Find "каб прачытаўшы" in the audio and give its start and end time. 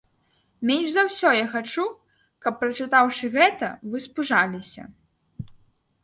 2.45-3.29